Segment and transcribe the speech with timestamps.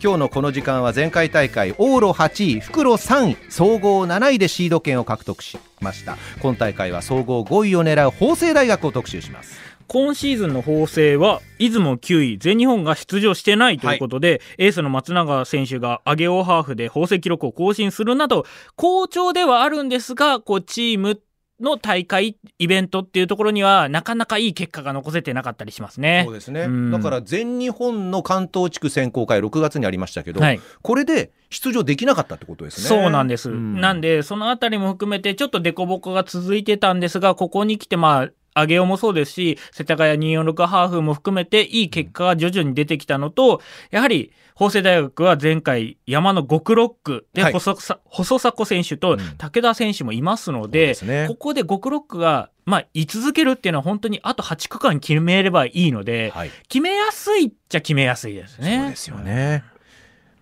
[0.00, 6.16] 今日のこの時間は前回大会往路8位復路3位総合7位でシード権を獲得しました。
[6.40, 9.58] 今大会は総合5位を狙う法政大学を特集します。
[9.88, 18.44] 今シーズンの法政は出雲9位全日本が出場してないということで、はい、エースの松永選手が上げ大ハーフで法政記録を更新するなど
[18.76, 21.18] 好調ではあるんですがこうチーム
[21.60, 26.22] の大会イベントっていうところにはなかなかいい結果が残せてなかったりしますね。
[26.24, 32.88] そうですね、うん、だから全日本の関東地区選考会6月にありましたけど、はい、これで出場できなかったってことですね。
[32.88, 33.50] そうなんです。
[33.50, 38.28] うん、なんでそのあたりも含めてちょっと凸凹が続いてたんですがここに来てまあ
[38.60, 58.78] 上げもそうですし、世田谷246ハーフも含めていい結果が徐々に出てきたのと、やはり法政大学は前回山の5区6区で細,、はい、細迫選手と武田選手もいますので、うんね、ここで5区6区がまあ、居続けるっていうのは本当にあと8区間決めればいいので、はい、決めやすいっちゃ決めやすいですね。
[58.78, 59.64] そうですよね。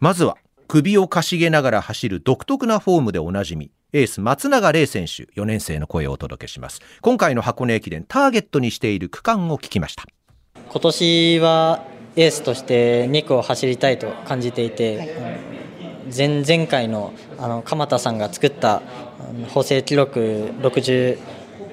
[0.01, 0.37] まずは
[0.67, 6.83] 首をかしげながら走る独特なフォームでおなじみエース松永玲選手4年生の声をお届けします。
[7.01, 10.05] 今回の箱根駅伝ターゲットにしている区間を聞きました。
[10.69, 11.83] 今年は
[12.15, 15.17] エースとして2区を走りたいと感じていて、
[16.15, 18.83] 前々回のあの鎌田さんが作った
[19.49, 21.17] 補正記録67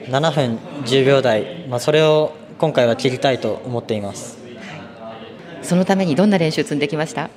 [0.07, 4.37] 分10秒台、まあ、それを今回は切りたいと思っています。
[5.61, 7.29] そのためにどんな練習積んできました、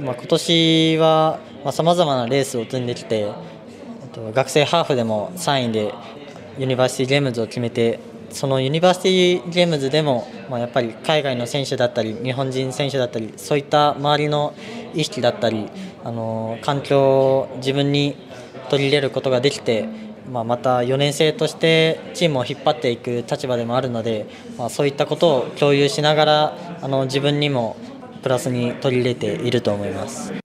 [0.00, 1.40] まあ、今年は
[1.72, 3.26] さまざ、まなレースを積んできて
[4.34, 5.94] 学生ハーフでも3位で
[6.58, 14.54] ユニバーシティゲームズを決めてそのユニバーシティゲームズでも、まあ、やっぱり海外の選手だったり日本人選手だったりそういった周りの
[14.94, 15.70] 意識だったり
[16.04, 18.16] あの環境を自分に
[18.70, 19.88] 取り入れることができて、
[20.30, 24.26] まあ、また4年生としてチームを引っ張っていく立場でもあるので、
[24.58, 27.76] まあ、そういったことを共有しながらあの自分にも
[28.22, 30.47] プラスに取り入れていると思います。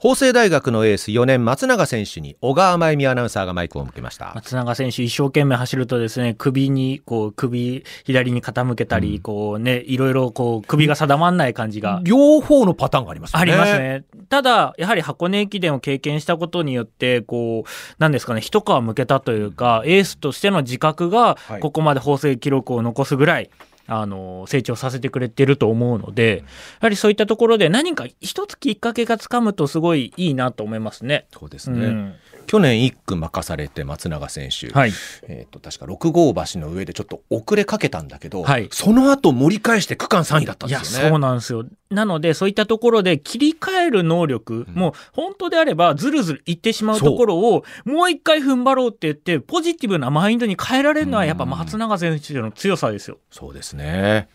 [0.00, 4.30] 法政大学のエース4年松永選手に小川真由美アナウンサーがマイクを向けました。
[4.36, 12.00] 松永選手一生懸命走るとですね首にこう首左に傾けたり、うん、こうねいろいろこう首が定まんない感じが。
[12.04, 13.40] 両方のパターンがありますね。
[13.40, 14.04] ありますね。
[14.28, 23.50] ただやはり箱根駅伝を経験したことによってこうなんですかね一皮むけたというかエースとしての自覚がここまで法政記録を残すぐらい、
[23.88, 26.44] あの成長させてくれてると思うのでや
[26.82, 31.26] はりそういったところで何か一つきっかけがつかむとすごいいいなと思いますね。
[31.32, 32.14] そうですね、うん。
[32.46, 41.08] 去年1区任されて松永選手、はい、えーと、確か6号橋の上でちょっと遅れかけたんだけど、はい、その後盛り返して区間3位だったんですよね。
[41.10, 53.16] そうなんですよなのでそういったところで切り替える能力、うん、もう本当であればずるずるいってしまうところをもう一回踏ん張ろうって言ってポジティブなマインドに変えられるのはやっぱ松永選手の強さですよ。
[53.16, 54.28] うそうですね。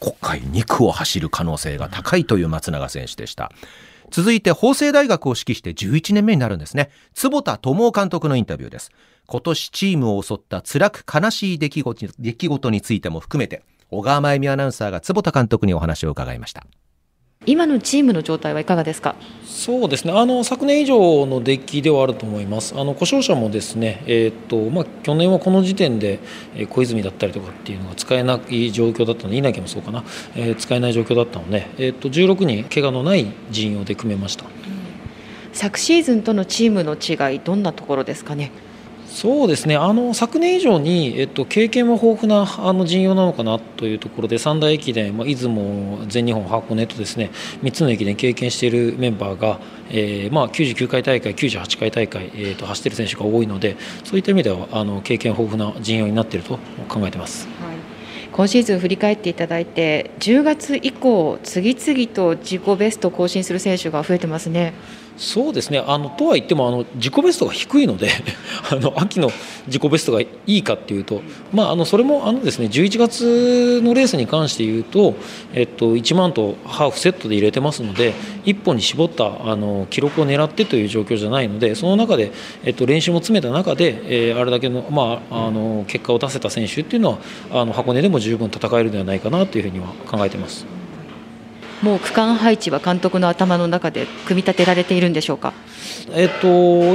[0.00, 3.52] 国会2区を走る可能性が高いという松永選手でした。
[4.10, 6.90] 続いて法政大学を指揮して11年目になるんですね。
[7.14, 8.90] 坪田智夫監督のインタビューです。
[9.26, 16.64] 今年チームを襲った辛く悲しい出来事出来事についても含めて小川真由美アナウンサーが坪田監督にお話を伺いました
[17.46, 19.14] 今のチームの状態はいかがですか？
[19.44, 20.12] そうですね。
[20.12, 26.18] あの昨年以上の出来ではあると思います、あの故障者もですね、えーとまあ、去年はこの時点で、
[26.54, 34.44] えー、小泉だったりとかっていうのが使えない状況だったので、稲城もそうかな、えー、使えない状況だったので、えーと、16人、怪我のない陣容で組めました、
[35.52, 38.50] 昨シーズンとのチームの違い、どんなところですかね？
[39.16, 47.30] そうですねあの昨年以上に、えっと、経験も豊富なあの陣容なのかなというところで三大駅伝、まあ、出雲、全日本、箱根とですね
[47.62, 57.48] 3つの駅伝経験しているメンバーが、えーまあ、99回大会、98回大会、えー、と走っている選手が多いのでそういった意味ではあの経験豊富な陣容になっていると考えてます。
[57.58, 57.76] はい
[58.32, 64.74] 今シーズン振り返っていただいて10月以降次々と自己ベスト更新する選手が増えてますね。
[65.16, 68.10] そうですねあのとは言ってもあの自己ベストが低いので
[68.70, 69.30] あの秋の
[69.66, 71.22] 自己ベストがいいかっていうと、
[71.52, 75.14] まあ、あのそれもあのです、ね、11月のレースに関して言うと、
[75.54, 78.12] えっと、1万とハーフセットで入れてますので
[78.44, 82.32] 1本に絞ったあの記録を狙ってという状況じゃないのでその中で、
[82.64, 87.12] えっと、練習も詰めた中で、えー、あれだけの,、まあ、あの結果を出せた選手っていうの
[87.50, 90.75] はあの箱根でも十分戦えるのではないかなというふうには考えています。
[91.82, 95.52] もう区間配置は監督の頭の中で組み立てられているんでしょうか？
[96.12, 96.46] えっと、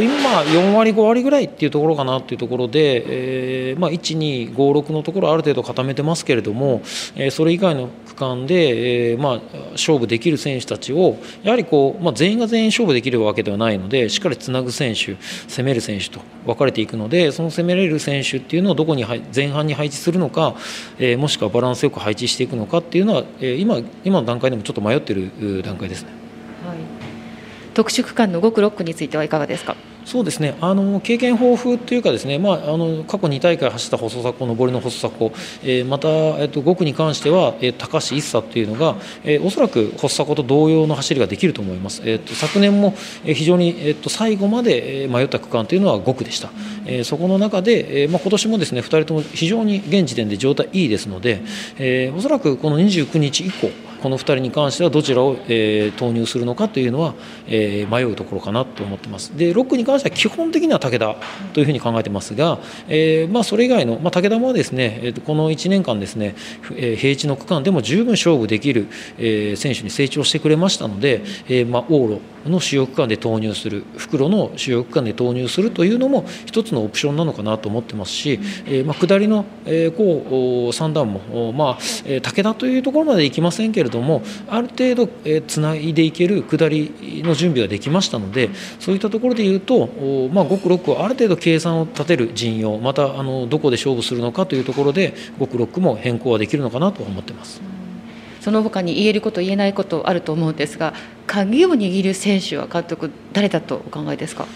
[0.02, 6.82] 今、4割、5割ぐらいっていうところかなっていうところで、えーまあ、1、2、5、6のところある程度固めてますけれども、
[7.16, 9.42] えー、それ以外の区間で、えーまあ、
[9.74, 15.16] 勝負できる選手たちをやはりこう、まあ、全員が全員勝負できるわけではないのでしっかりつなぐ選手
[15.48, 19.06] 攻める選手と分かれていくのでその攻めれる選手っていうのをどこに
[19.36, 20.56] 前半に配置するのか、
[21.00, 26.10] えー、もしくはバランスよく配置していくのかっていうのは、えー、今今の段階でもちょっと迷っている段階ですね。
[27.74, 29.76] 特殊区間の5区6区についてはいかがですか？
[30.04, 30.56] そうですね。
[30.62, 35.26] あの経験豊富というかですね、まあ、あの過去2大会走った細迫上りの細迫、
[35.64, 46.50] えー、また、えっと、5区に関しては、えー、高橋一茶というのが、えー、おそらく細迫と同様の走りができると思います、えー、と昨年も、えー、非常に、えー、と最後まで迷った区間というのは5区でした、
[46.88, 51.42] えー、そこの中で、えーまあ、今年もですね2人とも非常に現時点で状態いいですので、
[51.78, 53.70] えー、おそらくこの29日以降
[54.02, 57.14] この2人に関してはどちらを、えー、投入するのかというのは、
[57.48, 59.38] えー、迷うところかなと思ってます。
[59.38, 61.16] で6区に関しては基本的には武田
[61.54, 66.36] というふうに考えてますが、えーまあ、それ以外の、まあ、武田もですね、えー、この1年間ですね、
[66.76, 68.88] えー、平地の区間でも十分勝負できる、
[69.18, 81.78] えー、選手に成長してくれましたので、えーまあ、往路の主要区間で投入する袋の主要区間で投入するというのも一つのオプションなのかなと思ってますし、えーまあ、下りの、えー、こう三段も、まあ、
[82.22, 88.50] 武田というところまでいきませんけれどどもある程度、え、つないでいける下りの準備ができましたので
[88.80, 89.88] そういったところでいうと、
[90.34, 97.62] まあ、5区6区はある程度計算を立てる陣容またあのどこで勝負するのかというところで5区6区も変更はできるのかなと思ってます。
[98.40, 100.96] その他に言えること言えないことあると思うんですが
[101.28, 104.48] 鍵を握る選手は監督誰だとお考えですか？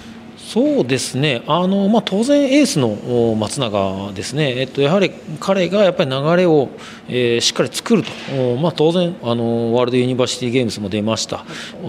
[0.46, 1.42] そうですね。
[1.48, 6.70] あの、まあ、当然エースの松永ですね、えっと、やはり彼がやっぱり流れを、
[7.08, 11.46] えー、しっかり作ると、まあ、当然あのワールドユニバーシティゲームズも出ました。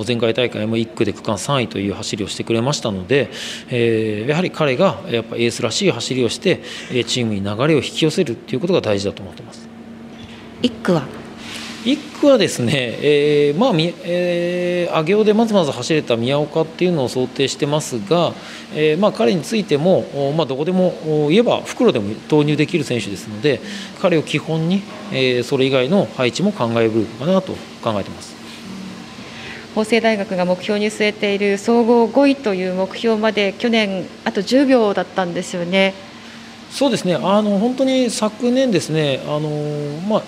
[0.07, 3.29] 前回大会も1区で区間3位という走りをしてくれましたので、
[3.69, 6.63] えー、やはり彼がやっぱエースらしい走りをして
[7.05, 9.69] チームに流れを引き寄せるということが大事だと思ってます。
[10.63, 11.26] 1区は？
[11.87, 18.33] 1区はですね、えーまあえー、上尾でまずまず走れた宮岡っていうのを想定してますが、
[18.75, 23.61] えーまあ、彼についても、まあ、どこでも言えば袋でも投入できる選手ですので
[24.03, 27.53] 彼を基本に、えー、それ以外の配置も考えるかなと
[27.85, 28.35] 考えてます。
[29.77, 35.95] 法政大学が目標に据えている総合5位という目標まで去年あと10秒だったんですよね。
[36.71, 39.51] そうですねあの本当に昨年ですねあの、
[40.09, 40.23] まあ、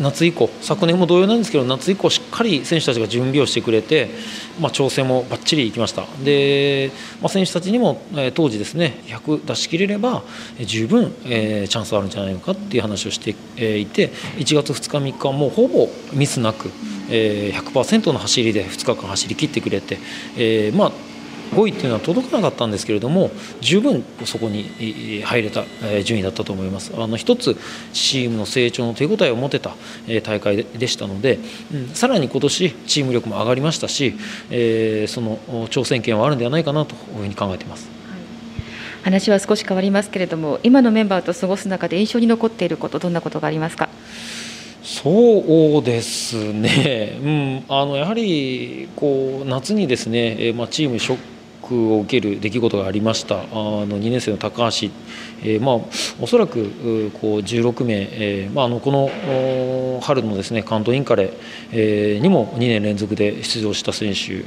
[0.00, 0.50] 夏以降。
[0.60, 4.10] 昨年も同様なんですけど夏以降しっかり選手たちが準備をしてくれて、
[4.60, 6.04] まあ、調整もばっちりいきました。
[6.24, 6.90] で、
[7.20, 10.22] まあ、選手たちにも、えー、当時ですね100出し切れれば、
[10.60, 16.70] 十分、えー、チャンスあるんじゃないのかっていう話をして、いて1月2日3日はもうほぼミスなく、
[17.10, 19.98] えー、100%の走りで2日間走り切ってくれて、
[20.36, 20.92] えー、まあ
[21.52, 23.30] 5位っていうのは届かなかったんですけれども
[23.60, 25.64] 十分そこに入れた
[26.02, 26.92] 順位だったと思います。
[26.96, 27.56] あの一つ
[27.92, 29.74] チームの成長の手応えを持てた
[30.22, 31.38] 大会でしたので、
[31.72, 34.14] うん、さらに今年チーム力も上がりましたし、
[34.50, 37.88] えー、その挑戦権はあるんではないかなというふうに考えています。
[39.02, 43.88] 話は少し変わりますけれども今のメンバーと過ごす中で印象に残っていることどんなことがありますか？
[44.82, 50.98] そうですね、うん、あのやはりこう夏にですね、まあ、チーム
[51.74, 53.40] を受ける出来事がありました。
[53.40, 54.88] あの2年生の高橋、
[55.42, 55.76] えー、まあ、
[56.20, 61.32] おそらくこう16名、えー、まあ、あのこの春のですね関東インカレ、
[61.72, 64.42] えー、にも2年連続で出場した選手、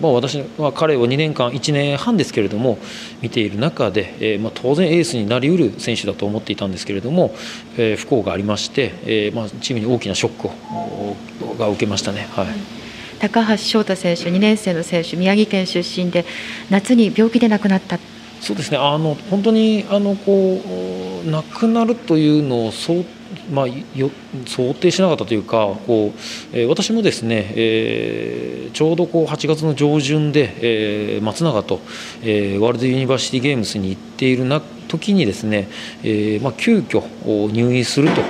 [0.00, 2.78] まあ、私は彼を2年間1年半ですけれども
[3.22, 7.34] 見ている中で、えー、まあ、当然エースになりうる選手だと思っていたんですけれども、
[7.76, 11.16] え不幸がありまして、えまあ、チームに大きなショックを
[11.58, 12.28] が受けましたね。
[12.32, 12.77] はい。
[13.18, 16.24] 高橋翔太選手、2年生の選手、宮城県出身で、
[16.70, 17.98] 夏に病気で亡くなった。
[18.40, 20.60] そうですねあの本当にあのこ
[21.26, 23.04] う亡くなるというのを想,、
[23.50, 24.12] まあ、よ
[24.46, 30.54] 想定しなかったというかこう、えー、私もですね、えー、ちょうどこう8月の上旬で、
[31.16, 31.80] えー、松永と、
[32.22, 35.68] えー、ワールドユニバーシティゲームスに行っている中時にですね、
[36.02, 37.02] えーまあ、急遽
[37.52, 38.22] 入院すると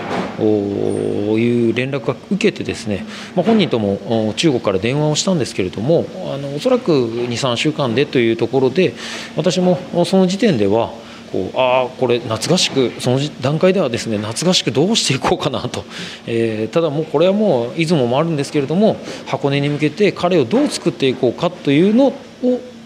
[0.42, 8.95] いう連絡が受けてですね、まあ、本人とも中国から電話をしたんですけれどもあのおそらく23週間でというところで
[9.37, 10.92] 私もその時点では
[11.33, 15.85] こうああこれ夏合宿その段階ではですね夏合宿どうしていこうかなと、
[16.26, 22.12] えー、ただもうこれはもう出雲もあるんですけれども箱根に向けて彼をどう作っていこうかというのを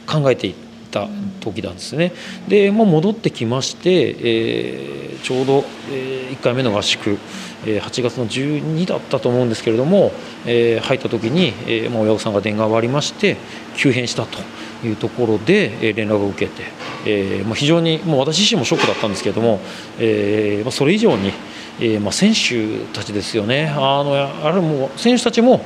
[0.06, 0.54] 考えてい
[0.92, 1.08] た
[1.40, 2.12] 時なんですね
[2.46, 7.18] で、まあ、戻ってきまして、えー、ちょうど、えー、1回目の合宿
[7.64, 10.10] 8月の12だったと思うんですけれども、
[10.46, 13.36] えー、入った時に、えー、まあ、親御さんが電話がありまして
[13.76, 14.38] 急変したと
[14.86, 16.64] いうところで、えー、連絡を受けて、
[17.06, 19.60] えーまあ、非常にもう私自身もショックだったんですけれども、
[19.98, 21.32] えーまあ、それ以上に、
[21.80, 24.12] えーまあ、選手たちですよねあの
[24.44, 25.64] あれもう選手たちも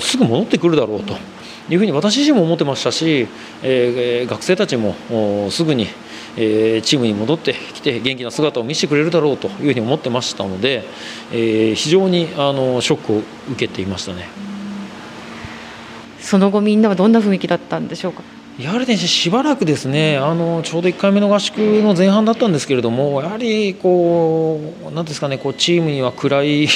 [0.00, 1.35] すぐ戻ってくるだろうと。
[1.68, 3.26] いうふうに私自身も思ってましたし、
[3.62, 4.94] えー、学生たちも
[5.50, 5.88] すぐに、
[6.36, 10.84] えー、チームに戻ってきて元気な姿を見せてくれるだろうというふうに思ってましたので、
[11.32, 14.28] えー、非常にあのショックを受けていましたね。
[16.20, 18.22] その後みんなはどんな雰囲気だったんでしょうか？
[18.58, 24.58] やはりね、しばらくですねあのちょうど1回目の合宿の前半だったんですけれども、やはりこ
[24.88, 26.66] う、なんですかね、こうチームには暗い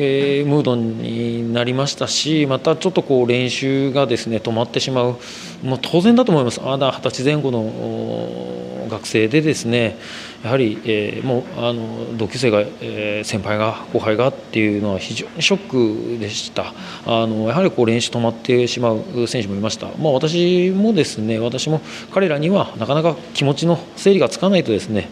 [0.00, 5.18] えー、ムードになりましたしまたちょっとこう練習がですね止まってしまう、
[5.62, 6.60] まあ、当然だと思います。
[6.60, 9.96] まだ二十歳前後の学生でですね
[10.42, 16.72] やはり、えー、もうあの同級生が、えー、先輩が後輩がっていうのは非常にショックでした。
[17.06, 21.80] あのやはりこう練習止まってしまう選手もいました、まあ、私もですね私も
[22.12, 25.08] 彼らにはなかなか気持ちの整理がつかないとですね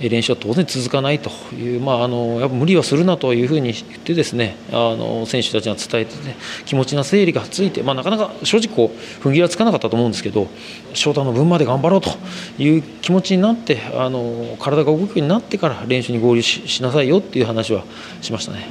[0.00, 10.48] 練習は当然続かないという、まあ、あのやっぱ無理はするなというふうに言ってですねあの選手たちに伝えて、ね、気持ちの整理がついて、まあ、なかなか正直こう踏ん切りはつかなかったと思うんですけど
[10.94, 12.10] 翔太の分まで頑張ろうと
[12.58, 17.84] いう気持ちになってあの体が動くようになってから練習に合流しなさいよっていう話は
[18.20, 18.68] しましたね。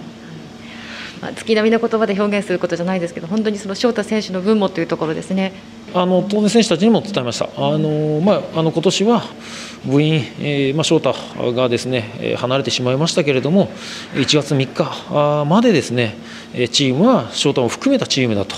[1.21, 5.53] まあ、月並みの言葉で表現することじゃないですけど本当にその翔太選手の分もというところですね。
[5.93, 7.45] あの当然選手たちにも伝えました。
[7.45, 9.23] あのまああの今年は
[9.85, 11.13] 部員、えーまあ、翔太
[11.53, 13.67] がですね離れてしまいましたけれども
[14.13, 16.15] 1月3日までですね
[16.71, 18.55] チームは翔太を含めたチームだと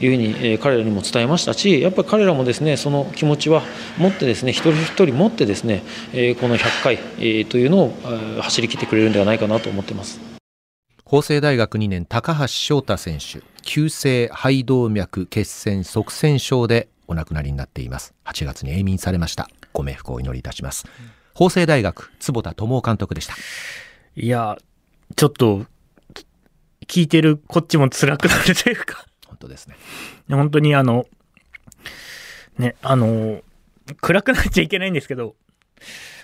[0.00, 3.62] いうふうに、え彼らにも伝えましたしやっぱり彼らもですねその気持ちは
[3.98, 5.82] 持ってですね一人一人持ってですね、
[6.12, 7.94] えこの100回、えというのを
[8.40, 10.20] 走り切ってくれるんではないかなと思ってます。
[11.04, 18.14] 法政大学2年高橋翔太選手急性肺動脈血栓塞栓症でお亡くなりになっています。
[18.24, 19.48] 8月に永眠されました。
[19.72, 20.86] ご冥福をお祈りいたします、
[21.34, 23.34] 法政大学坪田智監督でした。
[24.16, 24.56] いや
[25.16, 25.66] ちょっと
[26.86, 29.04] 聞いてるこっちも辛くなるというか
[29.44, 29.76] 本当ですね。
[30.28, 31.06] 本当にあの
[32.58, 33.42] ねあの
[34.00, 35.34] 暗くなっちゃいけないんですけど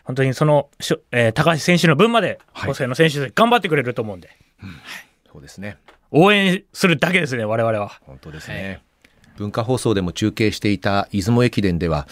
[0.05, 0.71] 本当にその、
[1.13, 4.31] えー、高橋選手の分まで、法政の選手で頑張ってくれると思うんで、
[4.63, 4.71] うん、
[5.31, 5.77] そうですね。
[6.11, 8.01] 応援するだけですね我々は。
[8.07, 8.83] 本当ですね、はい。
[9.37, 12.09] 文化放送でも中継していた出雲駅伝では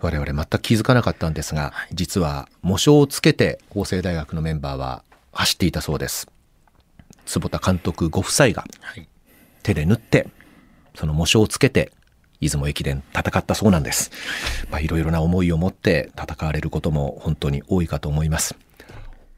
[0.00, 6.28] 我々全く気づかなかったんですが、はい、実は模章をつけて法政大学のメンバーは走っていたそうです。
[7.26, 8.64] 坪田監督ご夫妻が
[9.62, 10.28] 手で縫って
[10.94, 11.92] その模章をつけて
[12.40, 14.10] 出雲駅伝戦ったそうなんです。
[14.70, 18.56] まあ、いろいろな思いを持って戦われることも本当に多いかと思います。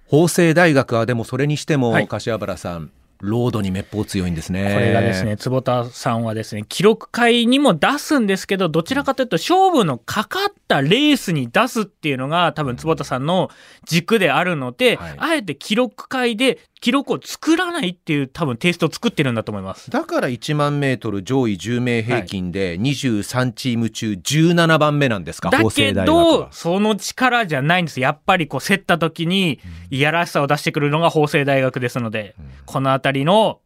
[0.06, 4.72] 法政大学はでもそれにしても、柏原さん、ロードにめっぽう強いんですね。
[4.74, 13.50] これがですね、坪田さんはですね、記録会にも出すんですけど、どちらかというと勝負のかかったレースに出すっていうのが多分坪田さんの
[13.84, 19.90] 軸であるので、はい、あえて記録会で記録を作らないっていう多分テイストを作ってるんだと思います。
[19.90, 28.00] だから1万メートル上位10名平均で23チーム中17番目なんですか、はい、だけどその力じゃないんです。
[28.00, 33.60] やっぱりこう競った時にいやらしさを出してくるのが法政大学ですので、うん、この辺りの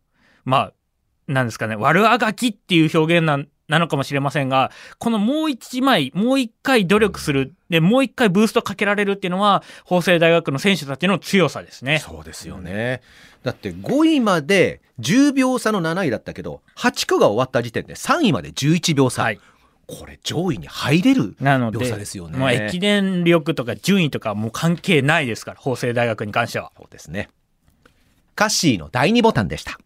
[0.44, 0.72] まあ
[1.26, 12.00] なんですかね悪あがきっていう表現なんなのかもしれませんが、このもう一枚、もう一回努力する、で、もう一回ブーストかけられるっていうのは、法政大学の選手たちの強さですね。
[12.00, 13.00] そうですよね。
[13.44, 19.22] だって5位まで10秒差の7位だったけど、8区が終わった時点で3位まで11秒差。
[19.22, 19.40] はい
[19.92, 22.38] これ上位に入れる秒差ですよね。
[22.38, 26.70] まあ、駅伝力とか順位とかもう関係ないですから、法政大学に関しては。
[26.78, 27.28] そうですね。
[28.36, 29.80] カッシーの第2ボタンでした。